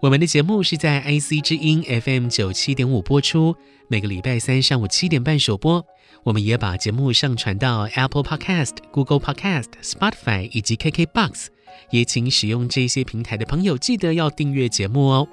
[0.00, 3.56] 我们的节目是在 IC 之音 FM 九七点五播出，
[3.88, 5.84] 每个礼拜三上午七点半首播。
[6.22, 11.46] 我们也把节目上传到 Apple Podcast、Google Podcast、Spotify 以及 KKBox。
[11.90, 15.26] 也请使用这些平台的朋友记得要订阅节目哦。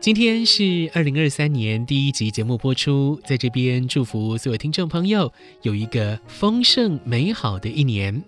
[0.00, 5.30] 今天是二零二三年第一集节目播出，在这边祝福所有听众朋友
[5.60, 8.24] 有一个丰盛美好的一年。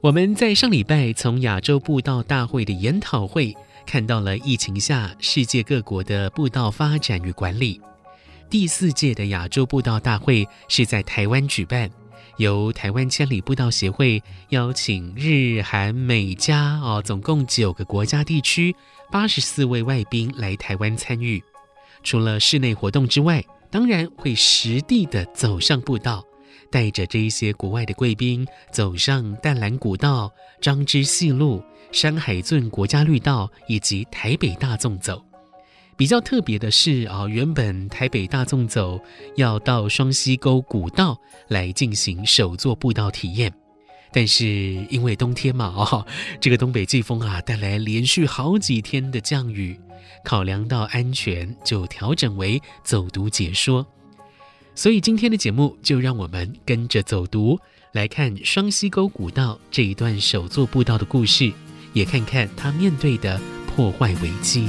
[0.00, 3.54] 我们在上礼拜从亚洲步道大会的研讨会
[3.86, 7.80] 看到了疫情下世界各国的步道发展与管理。
[8.48, 11.90] 第四届的亚洲步道大会是在台湾举办，
[12.36, 18.74] 由台湾千里步道协会邀请日韩美加哦，总共九个国家地区。
[19.10, 21.42] 八十四位外宾来台湾参与，
[22.02, 26.24] 除了室内活动之外，当然会实地的走上步道，
[26.70, 35.22] 带着这一些国外的贵宾走上淡兰古道、彰之细路、山海圳国家绿道以及台北大纵走。
[35.96, 38.98] 比较特别的是啊，原本台北大纵走
[39.36, 41.16] 要到双溪沟古道
[41.48, 43.52] 来进行手作步道体验。
[44.10, 44.46] 但是
[44.90, 46.06] 因为冬天嘛，哦，
[46.40, 49.78] 这个东北季风啊，带来连续好几天的降雨，
[50.24, 53.86] 考量到安全，就调整为走读解说。
[54.74, 57.58] 所以今天的节目就让我们跟着走读，
[57.92, 61.52] 来看双溪沟古道这一段手作步道的故事，
[61.92, 64.68] 也看看他面对的破坏危机。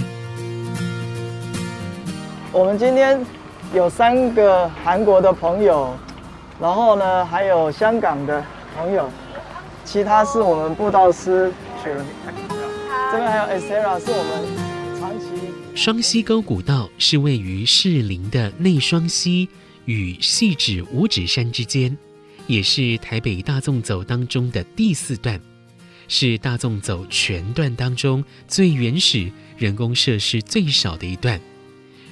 [2.51, 3.25] 我们今天
[3.73, 5.95] 有三个韩国的朋友，
[6.59, 8.43] 然后呢，还有香港的
[8.75, 9.09] 朋友。
[9.85, 11.51] 其他是我们步道师
[11.83, 11.93] 群，
[13.11, 15.25] 这边还有 Estera，是我们长期。
[15.75, 19.49] 双溪沟古道是位于士林的内双溪
[19.85, 21.97] 与细指五指山之间，
[22.47, 25.37] 也是台北大纵走当中的第四段，
[26.07, 31.39] 是大纵走全段当中最原始、人工设施最少的一段，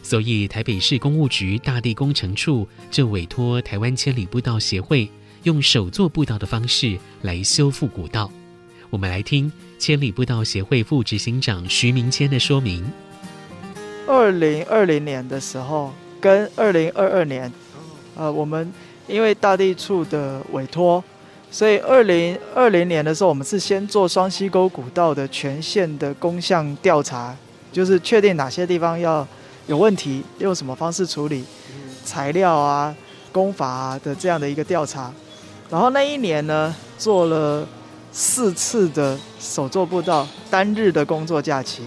[0.03, 5.09] 所以台北市公务局大地工程处就委托台湾千里步道协会。
[5.43, 8.31] 用手作步道的方式来修复古道，
[8.91, 12.85] 我们来听千里步道协会副执行长徐明谦的说明。
[14.05, 17.51] 二零二零年的时候，跟二零二二年，
[18.15, 18.71] 呃，我们
[19.07, 21.03] 因为大地处的委托，
[21.51, 27.35] 所以二零二零年的时候，我们是先做双溪沟古道的全线的工项调查，
[27.73, 29.27] 就是确定哪些地方要
[29.67, 31.43] 有问题，用什么方式处理，
[32.05, 32.95] 材料啊、
[33.33, 35.11] 工法啊的这样的一个调查。
[35.69, 37.67] 然后那一年呢，做了
[38.13, 41.83] 四次的手作步道单日的工作假期，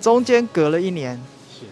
[0.00, 1.20] 中间隔了一年。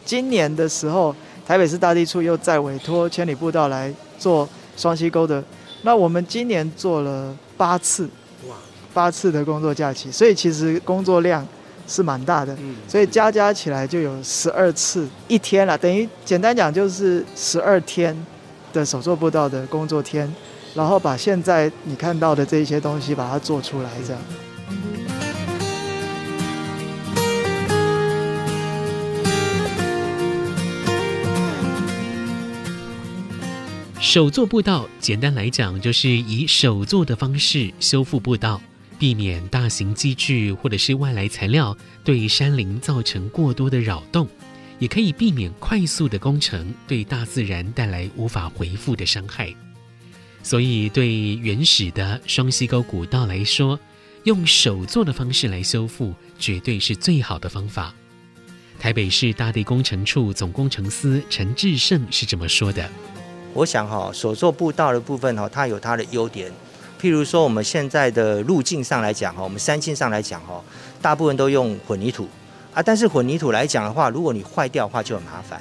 [0.04, 5.42] 今年的时候，台北市大地处又再委托千里步道来做双溪沟的，
[5.82, 8.08] 那我们今年做了八次，
[8.48, 8.56] 哇
[8.92, 11.46] 八次的工作假期，所以其实工作量
[11.86, 18.16] 是蛮大的，所以加加起来就有十二次一天了，等于简单讲就是十二天
[18.72, 20.32] 的手作步道的工作天。
[20.72, 24.22] 然后把现在你看到的这些东西把它做出来，这样。
[34.10, 38.60] 手作步道，简单来讲就是以手作的方式修复步道，
[38.98, 44.27] 避免大型机具或者是外来材料对山林造成过多的扰动，
[44.80, 49.54] 也可以避免快速的工程对大自然带来无法回复的伤害。
[50.42, 53.78] 所以，对原始的双溪沟古道来说，
[54.24, 57.95] 用手作的方式来修复，绝对是最好的方法。
[58.77, 62.91] 台北市大地工程处总工程师陈志胜是这么说的
[63.52, 66.50] ：“我想哈，手作步道的部分哈，它有它的优点。
[67.00, 70.62] 譬如说，我们现在的路径上来讲哈，我们山径上来讲哈，
[71.02, 72.28] 大部分都用混凝土
[72.72, 72.80] 啊。
[72.80, 75.60] 但是混凝土来讲的话，如果你坏掉的话就很麻烦。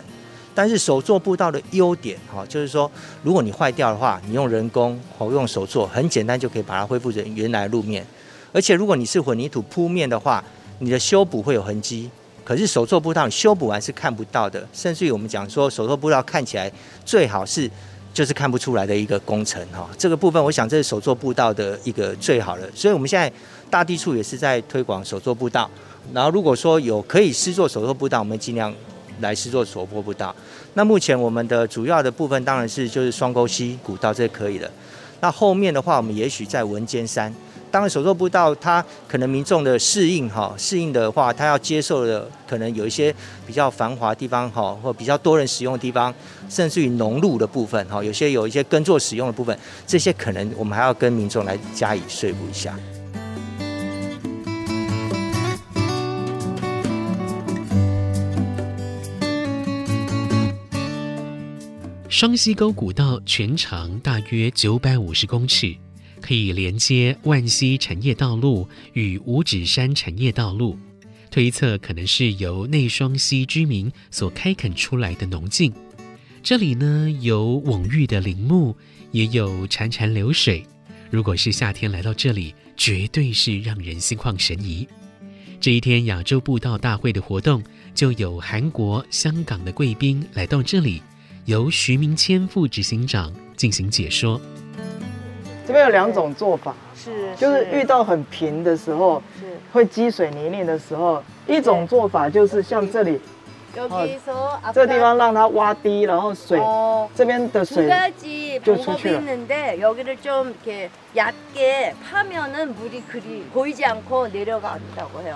[0.54, 2.90] 但是手作步道的优点哈，就是说，
[3.24, 8.06] 如果你坏掉的话，你用人工或用手做，很简单就可以把它恢复成原来路面。
[8.52, 10.44] 而且如果你是混凝土铺面的话，
[10.80, 12.10] 你的修补会有痕迹。
[12.50, 16.72] 可是手作步道你修补完是看不到的，甚至于我们讲说手作步道看起来
[17.06, 17.70] 最好是
[18.12, 19.88] 就是看不出来的一个工程哈。
[20.00, 23.32] 这个部分我想这是手作步道的一个最好的，所以我们现在
[23.70, 25.70] 大地处也是在推广手作步道。
[26.12, 28.74] 然后如果说有可以施作手作步道，我们尽量。
[29.22, 30.34] 来施作手作步道，
[30.76, 34.72] 那目前我们的主要的部分当然是就是双沟溪古道，这可以了。
[35.20, 37.36] 那后面的话，我们也许在文尖山，
[37.72, 43.14] 当然手作步道它可能民众的适应哈，适应的话，它要接受的可能有一些
[43.46, 46.14] 比较繁华地方哈，或比较多人使用的地方，
[46.50, 52.78] 甚至于农路的部分哈，有些有一些耕作使用的部分，这些可能我们还要跟民众来加以说服一下。
[62.12, 65.74] 双溪沟古道全长大约九百五十公尺，
[66.22, 70.78] 可以连接万溪产业道路与五指山产业道路，
[71.32, 75.74] 推测可能是由内双溪居民所开垦出来的农径。
[76.42, 78.76] 这里呢，有蓊郁的林木，
[79.12, 80.66] 也有潺潺流水。
[81.10, 84.88] 如果是夏天来到这里，绝对是让人心旷神怡。
[85.60, 87.62] 这一天亚洲步道大会的活动，
[87.94, 91.02] 就有韩国、香港的贵宾来到这里。
[91.46, 94.40] 由徐明谦副执行长进行解说。
[95.70, 99.46] 这边有两种做法，是就是遇到很平的时候，是。
[99.72, 103.22] 会积水泥泞的时候，一种做法就是像这里。
[103.78, 104.08] 哦，
[104.74, 106.60] 这个地方让它挖低，然后水
[107.16, 107.88] 这边的水
[108.64, 109.22] 就出去了。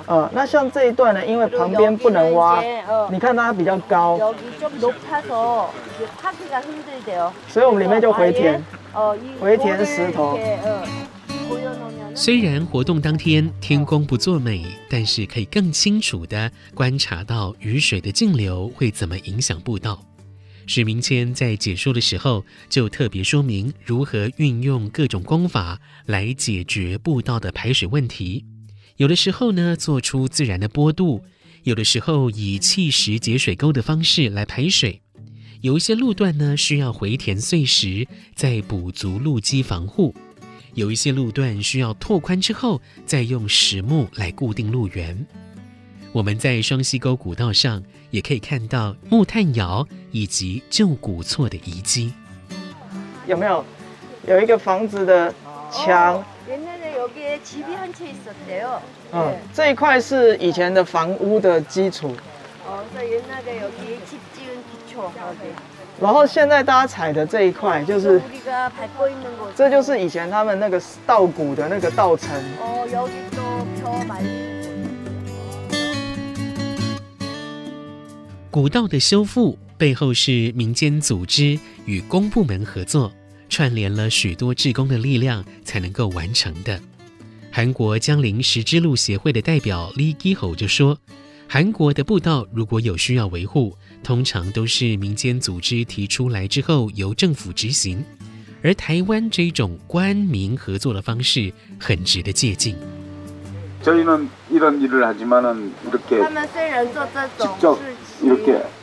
[0.07, 2.61] 呃，那像这一段呢，因为旁边不能挖，
[3.09, 4.17] 你看它比较高，
[7.47, 8.63] 所以我们里面就回填，
[9.39, 10.37] 回填石头。
[12.15, 20.03] 虽然活动当天天公不作美，但是可以更清楚地观察到雨水的径流会怎么影响步道。
[20.67, 28.45] 许明谦在解说的时候就特别说明如何运用各种工法来解决步道的排水问题。
[28.97, 31.21] 有的时候呢，做出自然的坡度；
[31.63, 35.01] 有的时候以砌石截水沟的方式来排水；
[35.61, 40.15] 有一些路段呢，需要回填碎石，再补足路基防护。
[40.73, 45.25] 有一些路段需要拓宽之后，再用实木来固定路缘。
[46.11, 52.13] 我们在双溪沟古道上也可以看到木炭窑以及旧古厝的遗迹。
[53.27, 53.63] 有没有？
[54.27, 55.33] 有一个房子的
[55.71, 56.23] 墙。
[59.11, 62.15] 嗯，这一块是以前的房屋的基础。
[62.65, 62.83] 哦，
[66.03, 68.21] 然后现在大家踩的这一块，就是，
[69.55, 72.29] 这就是以前他们那个稻谷的那个稻城。
[78.51, 83.09] 古道的修复背后是民间组织与公部门合作，
[83.47, 86.77] 串联了许多志工的力量才能够完成的。
[87.49, 90.97] 韩国江陵石之路协会的代表李基吼就说
[91.47, 93.73] ：“韩国的步道如果有需要维护。”
[94.03, 98.03] 通常都是民间组织提出来之后，由政府执行。
[98.61, 102.75] 而台湾这种官民合作的方式，很值得借鉴。
[103.83, 104.07] 他们
[106.53, 108.29] 虽然做这种事情，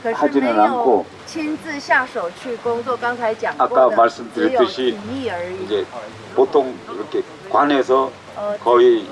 [0.03, 2.97] 可是没有亲自下手去工作。
[2.97, 3.97] 刚才讲过的，
[4.35, 5.85] 只有提议而已。
[8.63, 9.07] 可以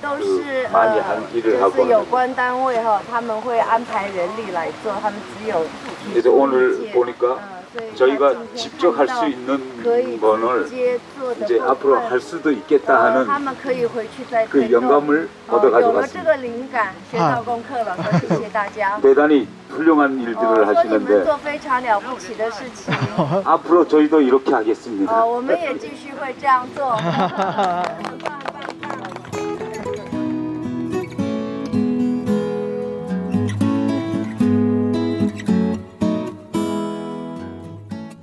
[0.00, 0.96] 都是呃，
[1.32, 6.92] 就是有关单位哈，他们会安排人力来做，他们只有提出意见。
[7.74, 9.20] 嗯，所以他们今天看到
[9.82, 10.18] 可以
[10.64, 14.82] 直接做的部分，他们可以回去再推动。
[15.80, 18.98] 有了这个灵感，学到功课了，谢谢大家。
[19.00, 19.14] 对，
[20.84, 22.94] 你们做非常了不起的事情。
[25.06, 26.96] 哦，我们也继续会这样做。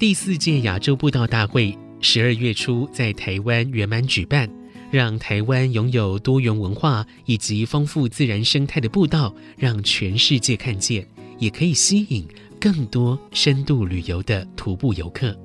[0.05, 4.47] 第四届亚洲步道大会十二月初在台湾圆满举办，
[4.91, 11.07] 让台湾拥有多元文化以及丰富自然生态的步道，让全世界看见，
[11.39, 12.27] 也可以吸引
[12.61, 15.35] 更多深度旅游的徒步游客。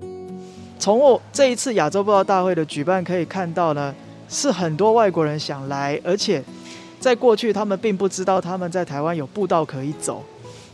[0.79, 3.95] 从我这一次亚洲步道大会的举办可以看到呢，
[4.29, 6.45] 是很多外国人想来，而且
[6.99, 10.23] 在过去他们并不知道他们在台湾有步道可以走。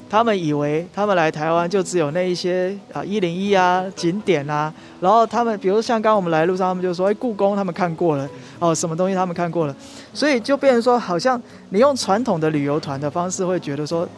[0.08, 9.74] 他们以为他们来台湾就只有那一些啊一零一啊景点啊，然后他们比如像刚刚我们来路上，他们就说哎故宫他们看过了哦，什么东西他们看过了，
[10.14, 14.08] 所以就变成说好像你用传统的旅游团的方式会觉得说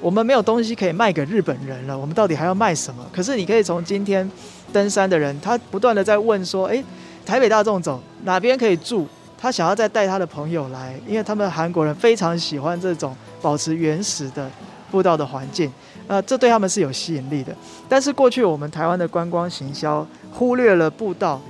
[0.00, 3.04] 我们没有东西可以卖给日本人了，我们到底还要卖什么？
[3.12, 4.30] 可是你可以从今天
[4.72, 6.84] 登山的人，他不断的在问说，哎，
[7.24, 9.06] 台北大众走哪边可以住？
[9.40, 14.50] 他想要再带他的朋友来，因为他们韩国人非常喜欢这种保持原始的。
[14.90, 15.70] 步道的环境，
[16.06, 17.54] 呃，这对他们是有吸引力的。
[17.88, 21.40] 但是过去我们台湾的观光行销忽略了步道，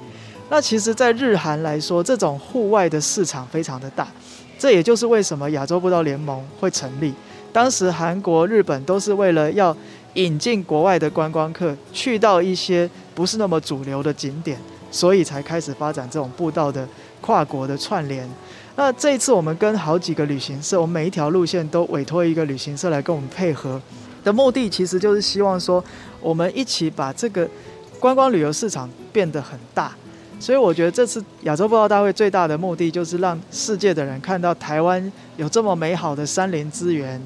[0.50, 4.08] 那其实，在日韩来说，这种户外的市场非常的大。
[4.58, 7.14] 这也就是为什么亚洲步道联盟会成立。
[7.52, 9.76] 当时韩国、日本都是为了要
[10.14, 14.58] 引进国外的观光客，去到一些不是那么主流的景点，
[14.90, 16.86] 所以才开始发展这种步道的
[17.20, 18.28] 跨国的串联。
[18.78, 23.82] 那这一次我们跟好几个旅行社，我们每一条路线都委托一个旅行社来跟我们配合
[24.22, 25.84] 的目的，其实就是希望说，
[26.20, 27.46] 我们一起把这个
[27.98, 29.90] 观光旅游市场变得很大。
[30.38, 37.20] 所以我觉得这次亚洲步道大会最大的目的，就是让世界的人看到台湾有这么美好的山林资源，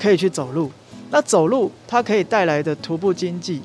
[0.00, 0.70] 可以去走路。
[1.10, 3.60] 那走路它可以带来的徒步经济。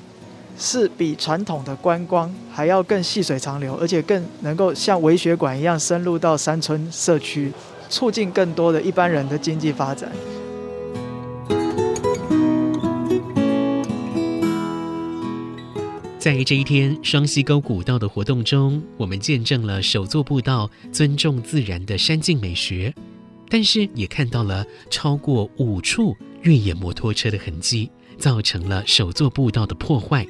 [0.66, 7.52] 是比传统的观光还要更细水长流，而且更能够像微血管一样深入到山村社区，
[7.90, 10.10] 促进更多的一般人的经济发展。
[16.18, 22.96] 在这一天双溪沟古道的活动中，我们见证了手作步道尊重自然的山径美学，
[23.50, 30.26] 但是也看到了超过五处越野摩托车的痕迹，造成了手作步道的破坏。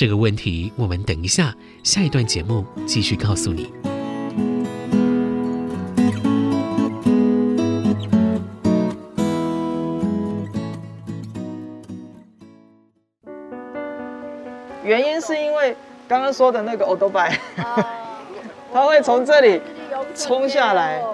[0.00, 3.70] 这个问题，我们等一下下一段节目继续告诉你。
[14.82, 15.76] 原因是因为
[16.08, 17.38] 刚刚说的那个欧兜拜，
[18.72, 19.60] 它会从这里
[20.14, 21.04] 冲下来，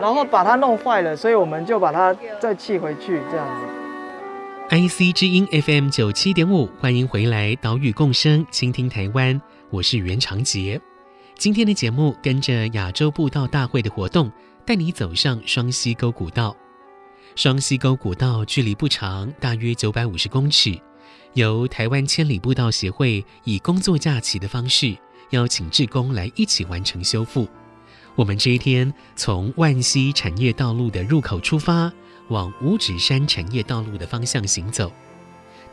[0.00, 3.67] 然后把它弄坏了，所以我们就把它再砌回去，这样子。
[4.70, 10.78] IC 之音 FM 九七点五，欢迎回来，岛屿共生，倾听台湾，我是袁长杰。
[11.38, 14.30] 今天的节目跟着亚洲步道大会的活动，
[14.66, 16.54] 带你走上双溪沟古道。
[17.34, 20.78] 双溪沟古道距离不长，大约九百五十公尺，
[21.32, 24.94] 由台湾千里步道协会以工作假期的方式，
[25.30, 27.48] 邀请志工来一起完成修复。
[28.14, 31.90] 我们这一天从万溪产业道路的入口出发。
[32.28, 34.92] 往五指山产业道路的方向行走，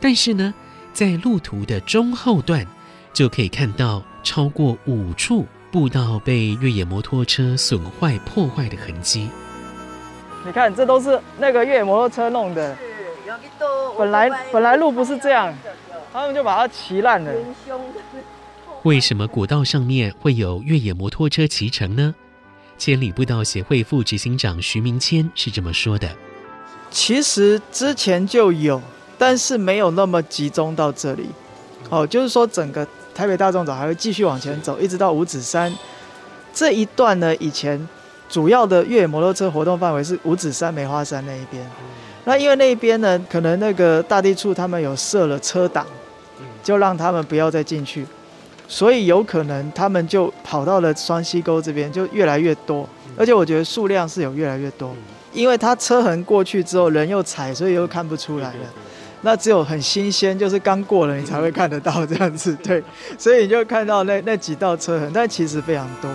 [0.00, 0.52] 但是呢，
[0.92, 2.66] 在路途的中后段，
[3.12, 9.28] 就可以看到超过五处步道被越野摩托车损坏破坏的痕迹。
[10.44, 12.76] 你看，这都是那个越野摩托车弄的。
[13.98, 15.54] 本来本来路不是这样，
[16.12, 17.32] 他们就把它骑烂了。
[18.84, 22.14] 为什么古道上面会有越野摩托车骑乘呢？
[22.78, 26.08] 千里步道协会副执行长徐明谦是这么说的。
[26.90, 28.80] 其实之前就有，
[29.18, 31.28] 但是没有那么集中到这里。
[31.90, 35.72] 哦，就是说整个台北大众走还会继续往前走，一直到五指山
[36.52, 37.34] 这一段呢。
[37.36, 37.88] 以前
[38.28, 41.64] 主要的越野摩托车活动范围是五指山、梅花山那一边。
[42.24, 45.86] 那因为那一边呢，可能那个大地处他们有设了车挡，
[46.62, 48.04] 就让他们不要再进去，
[48.66, 52.88] 所以有可能他们就跑到了双溪沟这边，就越来越多。
[53.16, 54.92] 而且我觉得数量是有越来越多。
[55.36, 58.60] 因为它车痕过去之后，人又踩，所以又看不出来了。
[59.20, 62.56] 那只有很新鲜，就是刚过了，你才会看得到这样子。
[62.64, 62.82] 对，
[63.18, 66.10] 所以你就看到那那几道车痕，但其实非常多。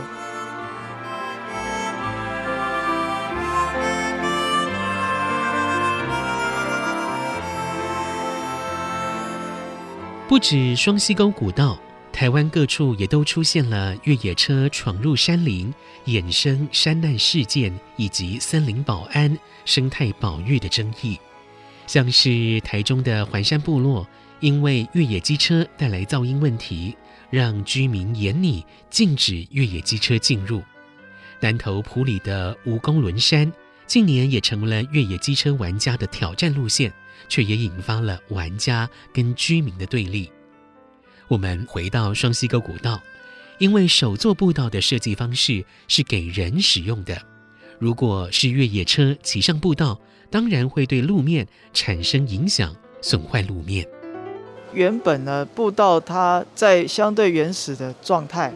[10.28, 11.78] 不止双溪沟古道。
[12.14, 15.74] 台湾各处也都出现了越野车闯入山林、
[16.06, 21.18] 衍生山难事件以及森林保安、生态保育的争议，
[21.88, 24.08] 像是台中的环山部落，
[24.40, 26.96] 因为越野机车带来噪音问题，
[27.32, 30.62] 让居民严拟禁止越野机车进入。
[31.40, 33.52] 南投埔里的蜈蚣仑山，
[33.88, 36.94] 近年也成为了越野机车玩家的挑战路线，
[37.28, 40.30] 却也引发了玩家跟居民的对立。
[41.32, 43.02] 我们回到双溪沟古道，
[43.58, 47.22] 因为首座步道的设计方式是给人使用的，
[47.80, 49.98] 如果是越野车骑上步道，
[50.30, 53.88] 当然会对路面产生影响，损坏路面。
[54.74, 58.54] 原本呢，步道它在相对原始的状态，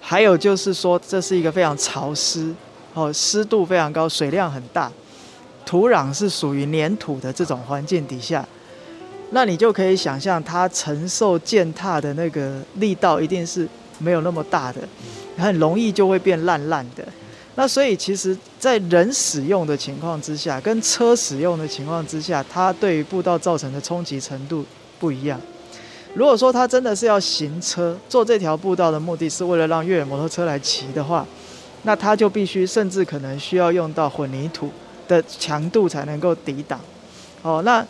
[0.00, 2.54] 还有就是说，这是一个非常潮湿，
[2.94, 4.92] 哦，湿度非常高，水量很大。
[5.64, 8.48] 土壤是属于黏土的这种环境底下，
[9.30, 13.68] 那你就可以想象它承受践踏的那个力道一定是
[13.98, 14.80] 没有那么大的，
[15.36, 17.06] 很容易就会变烂烂的。
[17.56, 24.64] 那所以其实，在人使用的情况之下，跟车使用的情况之下，它对于步道造成的冲击程度
[24.98, 25.40] 不一样。
[26.14, 31.26] 如果说它真的是要行车，做这条步道的目的是为了让越野摩托车来骑的话，
[31.82, 34.70] 那它就必须甚至可能需要用到混凝土。
[35.08, 36.80] 的强度才能够抵挡，
[37.40, 37.86] 哦，那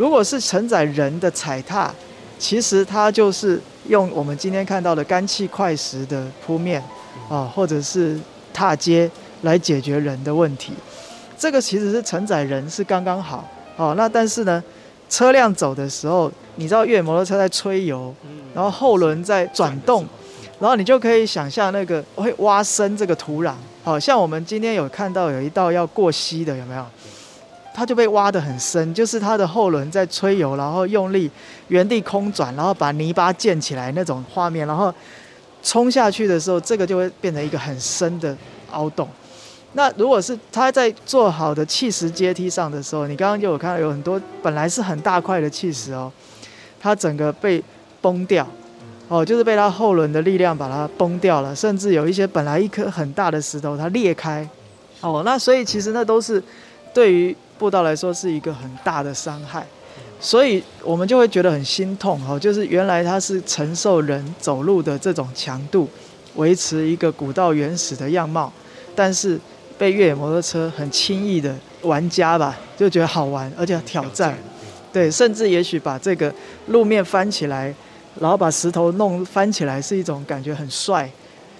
[0.00, 1.94] 如果是承载人的踩踏，
[2.38, 6.82] 其实它就是用我们今天看到的干气块石的铺面，
[7.28, 8.18] 啊，或者是
[8.50, 9.10] 踏阶
[9.42, 10.72] 来解决人的问题。
[11.36, 14.64] 这个其实是承载人是刚刚好，哦，那但是呢，
[15.10, 18.14] 车辆走的时候，你知道越野摩托车在吹油，
[18.54, 20.06] 然后后轮在转动，
[20.58, 23.52] 然后你就可以想象那个会挖深这个土壤。
[23.84, 26.86] 好像我们今天有看到有一道要过溪的，有没有？
[27.72, 31.30] 它就被挖得很深，就是它的后轮在吹油，然后用力
[31.68, 34.92] 原地空转，然后把泥巴溅起来那种画面，然后
[35.62, 38.36] 冲下去的时候，这个就会变成一个很深的
[38.72, 39.08] 凹洞。
[39.74, 46.10] 那如果是它在做好的砌石阶梯上的时候，你刚刚就有看到有很多本来是很大块的砌石哦，
[46.80, 47.62] 它整个被
[48.00, 48.46] 崩掉。
[49.12, 54.48] 哦，就是被它后轮的力量把它崩掉了，甚至有一些本来一颗很大的石头它裂开，
[55.00, 56.40] 哦，那所以其实那都是
[56.94, 59.66] 对于步道来说是一个很大的伤害，
[60.18, 65.86] 所以我们就会觉得很心痛哦，就是原来它是承受人走路的这种强度，
[66.36, 68.50] 维持一个古道原始的样貌，
[68.96, 69.38] 但是
[69.76, 74.34] 被越野摩托车很轻易的玩家吧，就觉得好玩而且挑战，
[74.90, 76.34] 对，甚至也许把这个
[76.68, 77.74] 路面翻起来。
[78.18, 81.08] 然后把石头弄翻起来是一种感觉很帅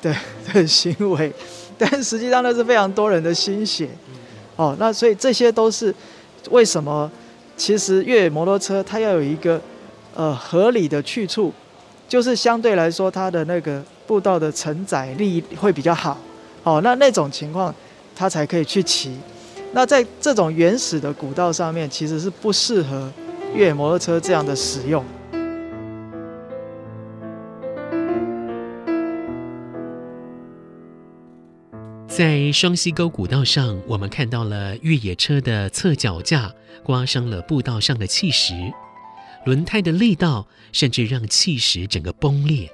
[0.02, 0.12] 的
[0.52, 1.32] 的行为，
[1.78, 3.88] 但实际上那是非常多人的心血。
[4.60, 5.94] 哦，那所以这些都是
[6.50, 7.10] 为什么？
[7.56, 9.58] 其实越野摩托车它要有一个
[10.14, 11.50] 呃合理的去处，
[12.06, 16.18] 就是相对来说它的那个步道的承载力会比较好。
[16.62, 17.74] 哦，那那种情况
[18.14, 19.16] 它才可以去骑。
[19.72, 23.10] 那在这种原始的古道上面，其实是不适合
[23.54, 25.02] 越野摩托车这样的使用。
[32.10, 38.52] 在双溪沟古道上，我们看到了越野车的侧脚架刮伤了步道上的砌石，
[39.46, 42.68] 轮胎的力道甚至让砌石整个崩裂。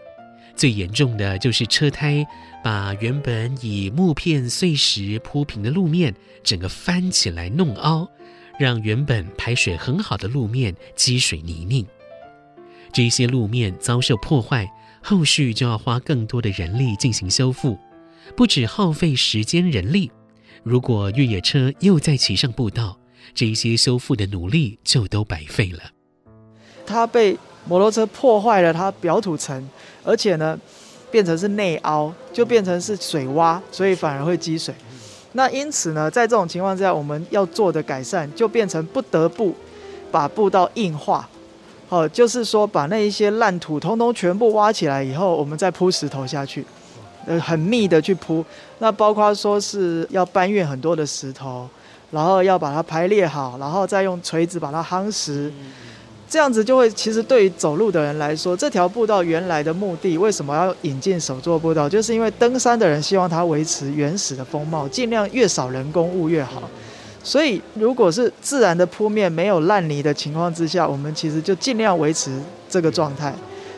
[0.57, 2.27] 最严重的就是车胎
[2.64, 8.09] 把原本以木片碎石铺平的路面整个翻起来弄凹，
[8.59, 11.87] 让原本排水很好的路面积水泥泞。
[12.90, 14.66] 这些路面遭受破坏，
[15.03, 17.79] 后续就要花更多的人力进行修复。
[18.34, 20.10] 不止耗费时间人力，
[20.62, 22.98] 如果越野车又再骑上步道，
[23.34, 25.80] 这一些修复的努力就都白费了。
[26.84, 27.36] 它被
[27.66, 29.68] 摩托车破坏了它表土层，
[30.04, 30.58] 而且呢，
[31.10, 34.74] 变成是内凹，就变成是水洼，所以反而会积水。
[35.32, 39.54] 那因此呢，在这种情况之下，我们要做的改善就变成不得不
[40.10, 41.28] 把步道硬化，
[41.88, 46.64] 哦，就是说把那一些烂土通通全部挖起来以后，我们再铺石头下去。
[47.26, 48.44] 呃，很密的去铺，
[48.78, 51.68] 那包括说是要搬运很多的石头，
[52.12, 55.52] 然后要把它排列好，然后再用锤子把它夯实，
[56.28, 61.88] 这样子就会，其实对于走路的人来说，这条步道原来的目的，为什么要引进手作步道？
[61.88, 66.62] 就是因为登山的人希望它维持原始的风貌，尽量越少人工物越好。
[67.24, 72.30] 所以，如果是自然的铺面没有烂泥的情况之下，我们其实就尽量维持
[72.68, 73.34] 这个状态。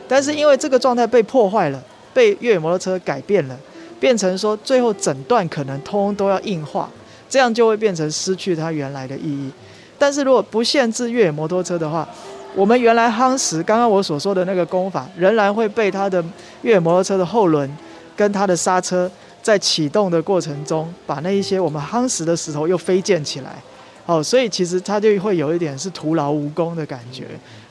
[0.06, 1.82] 但是因为这个状态被破坏了。
[2.18, 3.56] 被越野摩托车改变了，
[4.00, 6.90] 变成说最后整段可能通都要硬化，
[7.30, 9.48] 这样就会变成失去它原来的意义。
[9.96, 12.08] 但是如果不限制越野摩托车的话，
[12.56, 16.24] 我们原来夯实刚刚我所说的那个功法，仍然会被它的
[16.62, 17.70] 越野摩托车的后轮
[18.16, 19.08] 跟它的刹车
[19.40, 23.62] 在启动的过程中，把那一些我们夯实的石头又飞溅起来。
[24.06, 27.26] 哦，所以其实它就会有一点是徒劳无功的感觉。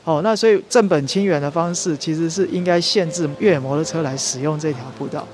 [0.08, 5.28] 哦，那所以正本清源的方式其实是应该限制越野摩托车来使用这条步道。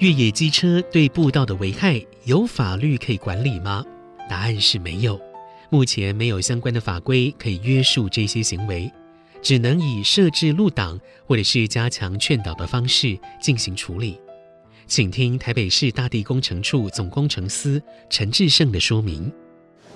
[0.00, 3.82] 越野机车对步道的危害有法律可以管理吗？
[4.28, 5.18] 答案是没有，
[5.70, 8.92] 目前没有相关的法规可以约束这些行为。
[9.46, 14.18] 只能以设置路挡或者是加强劝导的方式进行处理，
[14.88, 17.80] 请听台北市大地工程处总工程司
[18.10, 19.32] 陈志胜的说明。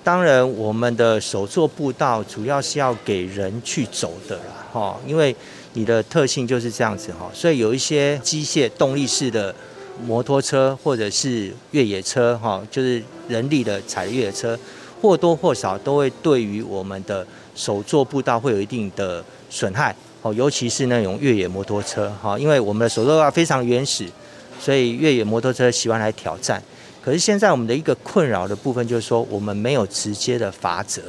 [0.05, 5.35] 当然我们的手作步道主要是要给人去走的啦，哈，因为
[5.73, 9.53] 你的特性就是这样子哈，所以有一些机械动力式的
[10.05, 14.57] 摩托车或者是越野车哈，就是人力的踩越野车，
[15.01, 24.05] 或多或少都会对于我们的手作步道会有一定的损害哦，尤其是那种越野摩托车哈，因为我们的手作步道非常原始，
[24.59, 26.61] 所以越野摩托车喜欢来挑战。
[27.03, 31.01] 可是现在我们的一个困扰的部分就是说，我们没有直接的罚则，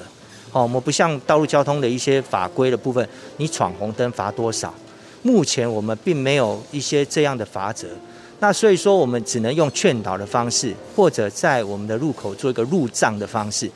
[0.53, 4.73] 哦，我们不像道路交通的一些法规的部分，你闯红灯罚多少？
[5.21, 7.87] 目前我们并没有一些这样的罚则，
[8.43, 13.71] 那所以说我们只能用劝导的方式，或者在我们的路口做一个路障的方式。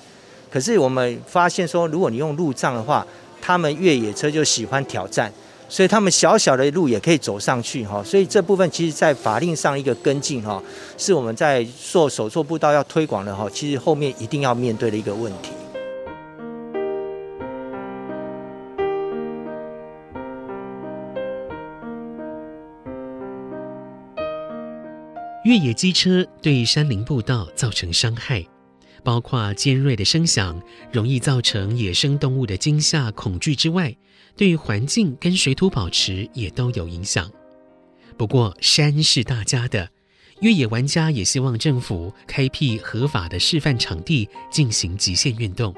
[0.51, 3.07] 可是我们发现说，如果你用路障的话，
[3.41, 5.33] 他们越野车就喜欢挑战。
[5.69, 10.61] 所以他们小小的路也可以走上去哈，所以这部分其实，在法令上一个跟进哈，
[10.99, 15.51] 是我们在做手作步道要推广的哈，其实后面一定要面对的一个问题。
[25.47, 28.45] 越野机车对山林步道造成伤害，
[29.05, 33.95] 包括尖锐的声响，容易造成野生动物的惊吓、恐惧之外。
[34.35, 37.31] 对环境跟水土保持也都有影响。
[38.17, 39.89] 不过山是大家的，
[40.41, 45.73] 越野玩家也希望政府开辟合法的示范场地进行极限运动。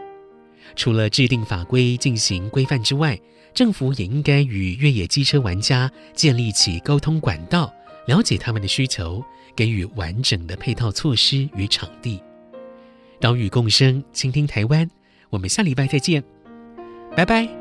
[0.75, 3.21] 除了制定法规进行规范之外，
[3.53, 7.71] 政府也应该与越野机车玩家建立起沟通管道，
[8.07, 9.23] 了解他们的需求，
[9.59, 12.23] 给予完整的配套措施与场地。
[13.19, 14.89] 岛屿共生，倾听台湾。
[15.31, 16.23] 我们下礼拜再见，
[17.17, 17.58] 拜拜。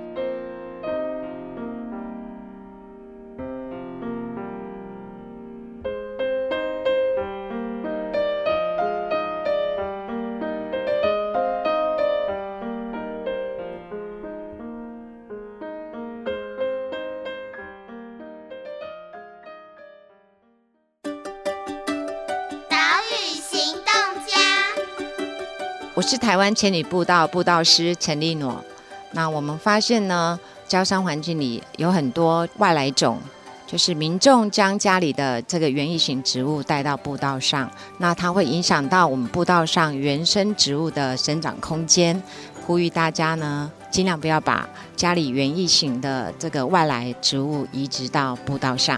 [26.07, 28.63] 是台湾千里步道步道师陈丽诺。
[29.11, 33.19] 那我们发现呢，郊山环境里有很多外来种，
[33.65, 42.23] 就是民众将家里的这个园艺型植物带到步道上，那它会影响到我们步道上原生植物的生长空间。
[42.65, 44.65] 呼吁大家呢，尽量不要把
[44.95, 48.97] 家里园艺型的这个外来植物移植到步道上。